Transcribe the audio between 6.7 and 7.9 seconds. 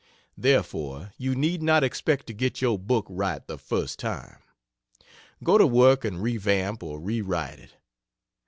or rewrite it.